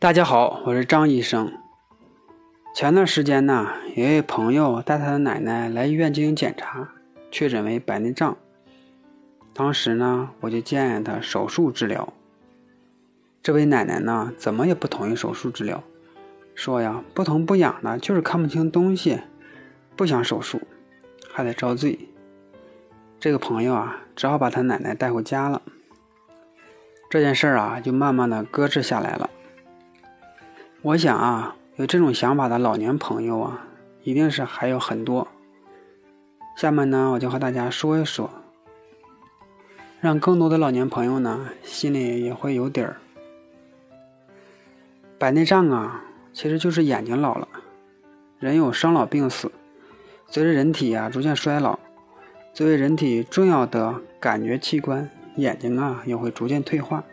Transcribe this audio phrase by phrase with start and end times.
[0.00, 1.52] 大家好，我是张医生。
[2.72, 6.88] 前段时间呢，有一位朋友带他的奶奶来医院进行检查，
[7.32, 8.36] 确诊为白内障。
[9.52, 12.12] 当时呢，我就建议他手术治疗。
[13.42, 15.82] 这位奶奶呢，怎么也不同意手术治疗，
[16.54, 19.18] 说呀，不疼不痒的，就是看不清东西，
[19.96, 20.60] 不想手术，
[21.32, 21.98] 还得遭罪。
[23.18, 25.60] 这个朋友啊，只好把他奶奶带回家了。
[27.10, 29.28] 这件事儿啊，就慢慢的搁置下来了。
[30.88, 33.66] 我想啊，有这种想法的老年朋友啊，
[34.04, 35.28] 一定是还有很多。
[36.56, 38.30] 下面呢，我就和大家说一说，
[40.00, 42.96] 让更多的老年朋友呢心里也会有底儿。
[45.18, 46.02] 白内障啊，
[46.32, 47.46] 其实就是眼睛老了。
[48.38, 49.52] 人有生老病死，
[50.28, 51.78] 随着人体啊逐渐衰老，
[52.54, 57.04] 作为人体重要的感觉器官，眼睛啊也会逐渐退化。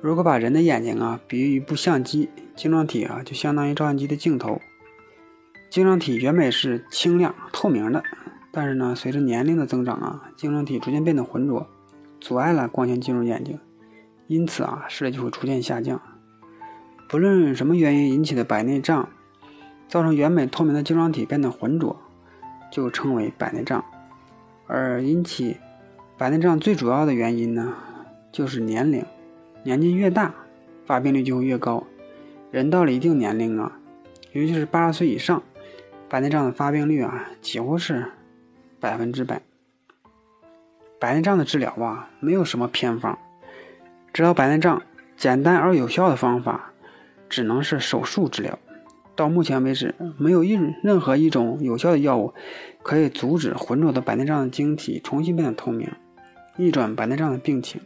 [0.00, 4.60] 如果把人的眼睛啊比喻一部相机，晶状体啊就相当于照相机的镜头。
[5.70, 8.02] 晶状体原本是清亮透明的，
[8.50, 11.66] 但是呢，随着年龄的增长啊，晶状体逐渐变得浑浊，
[12.20, 13.58] 阻碍了光线进入眼睛，
[14.26, 16.00] 因此啊视力就会逐渐下降。
[17.08, 19.08] 不论什么原因引起的白内障，
[19.88, 21.96] 造成原本透明的晶状体变得浑浊，
[22.70, 23.84] 就称为白内障。
[24.66, 25.56] 而引起
[26.16, 27.74] 白内障最主要的原因呢，
[28.30, 29.04] 就是年龄。
[29.64, 30.34] 年纪越大，
[30.84, 31.84] 发病率就会越高。
[32.52, 33.80] 人到了一定年龄啊，
[34.32, 35.42] 尤其是八十岁以上，
[36.06, 38.12] 白内障的发病率啊几乎是
[38.78, 39.40] 百分之百。
[41.00, 43.18] 白内障的治疗啊，没有什么偏方。
[44.12, 44.82] 治疗白内障
[45.16, 46.72] 简单而有效的方法，
[47.30, 48.58] 只能是手术治疗。
[49.16, 52.34] 到目前为止，没有一任何一种有效的药物
[52.82, 55.90] 可以阻止浑浊的白内障的晶体重新变得透明，
[56.56, 57.80] 逆转白内障的病情。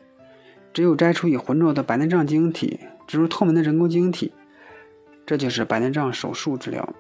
[0.73, 4.33] 只有摘除已浑浊的白内障晶体，植入透明的人工晶体，
[5.27, 6.95] 这就是白内障手术治疗。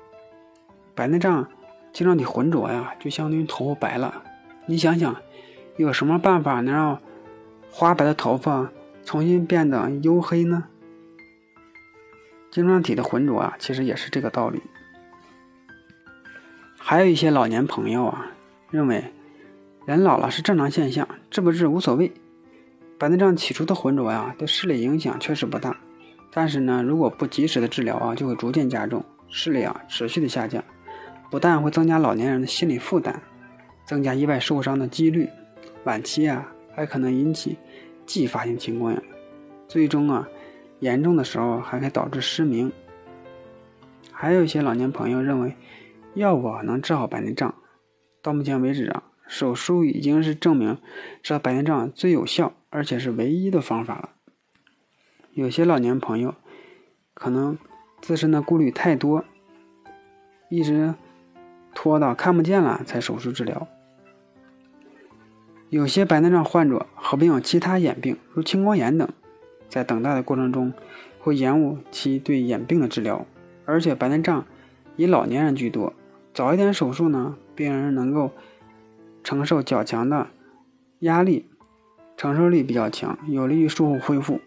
[0.94, 1.48] 白内障
[1.92, 4.22] 晶状体浑浊呀，就相当于头发白了。
[4.66, 5.16] 你想想，
[5.76, 7.00] 有什么办法能让
[7.70, 8.70] 花白的头发
[9.04, 10.65] 重新变得黝黑呢？
[12.50, 14.60] 晶状体的浑浊啊，其实也是这个道理。
[16.78, 18.26] 还有一些老年朋友啊，
[18.70, 19.12] 认为
[19.84, 22.12] 人老了是正常现象，治不治无所谓。
[22.98, 25.76] 白内障起初的浑浊呀，对视力影响确实不大，
[26.36, 30.62] 但是呢，如果不及时的治疗啊，就会逐渐加重视力啊，持续的下降，
[31.30, 33.19] 不但会增加老年人的心理负担，
[33.86, 35.30] 增加意外受伤的几率，
[35.84, 37.56] 晚期啊，还可能引起
[38.04, 39.02] 继发性青光眼，
[39.66, 40.28] 最终啊，
[40.80, 42.70] 严重的时候还可以导致失明。
[44.12, 45.56] 还有一些老年朋友认为，
[46.12, 47.54] 药物啊能治好白内障，
[48.20, 50.76] 到目前为止啊，手术已经是证明
[51.22, 52.53] 治白内障最有效。
[52.68, 54.10] 而且是唯一的方法了。
[55.36, 56.34] 有些老年朋友
[57.12, 57.58] 可能
[58.00, 59.22] 自身的顾虑太多，
[60.48, 60.94] 一直
[61.74, 63.69] 拖到看不见了才手术治疗。
[65.69, 69.06] 有些白内障患者合并有其他眼病，如青光眼等，
[69.69, 70.72] 在等待的过程中
[71.20, 73.26] 会延误其对眼病的治疗。
[73.66, 74.47] 而且白内障
[74.97, 75.92] 以老年人居多，
[76.32, 78.32] 早一点手术呢，病人能够
[79.22, 80.28] 承受较强的
[81.00, 81.50] 压力。
[82.16, 84.41] 承受力比较强，有利于术后恢复。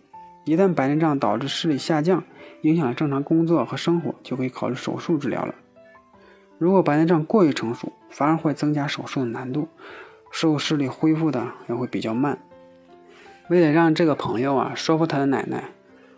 [0.45, 2.23] 一旦白内障导致视力下降，
[2.61, 5.53] 影响了正常工作和生活，就可以考虑手术治疗了。
[6.57, 9.67] 如果白内障过于成熟，反而会增加手术的难度，
[10.31, 12.39] 术后视力恢复的也会比较慢。
[13.49, 15.65] 为了让这个朋友啊说服他的奶奶，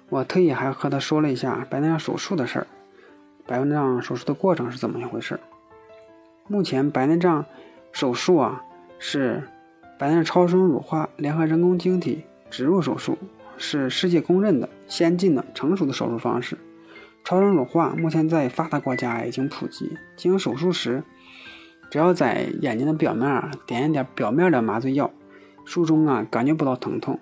[0.10, 2.68] 我特意还和他说了一下白内障手术的事儿。
[3.46, 5.40] 白内障手术的过程是怎么一回事？
[6.48, 7.46] 目前白内障
[7.92, 8.64] 手术啊
[9.00, 9.44] 是。
[10.00, 13.16] 白内障超声乳化联合人工晶体植入手术
[13.62, 16.58] 是世界公认的先进的成熟的手术方式。
[17.24, 19.98] 超声乳化目前在发达国家已经普及。
[20.18, 21.04] 进行手术时，
[21.92, 25.12] 只要在眼睛的表面啊点一点表面的麻醉药，
[25.64, 27.20] 术中啊感觉不到疼痛。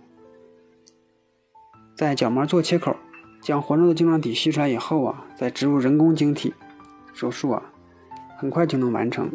[1.93, 2.95] 在角膜做切口，
[3.41, 6.53] 将浑浊的晶状体吸出来以后啊，再植入人工晶体，
[7.13, 7.61] 手术啊
[8.37, 9.29] 很快就能完成。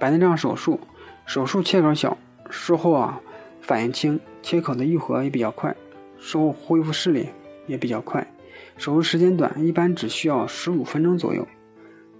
[0.00, 0.80] 白内障手术。
[1.26, 2.18] 手术切口小，
[2.50, 3.18] 术后啊
[3.64, 5.74] 反应轻，切口的愈合也比较快，
[6.18, 7.30] 术后恢复视力
[7.66, 8.30] 也比较快。
[8.76, 11.48] 手术时间短，一般只需要十五分钟左右，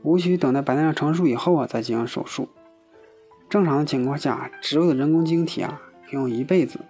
[0.02, 2.48] 无需等待白内障成熟以后啊再进行手术。
[3.50, 6.80] 正常的情况下，植入的人工晶体啊可以用一辈子。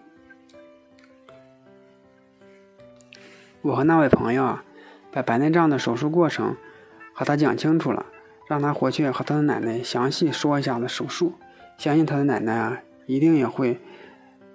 [3.63, 4.65] 我和那位朋友啊，
[5.11, 6.57] 把白内障的手术过程
[7.13, 8.07] 和他讲清楚了，
[8.47, 11.33] 让他回去和他的奶奶详细说一下子手术。
[11.77, 13.81] 相信他的奶奶啊，一定也会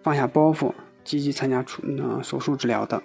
[0.01, 0.73] 放下包袱，
[1.03, 3.01] 积极参加出呃手术治疗的。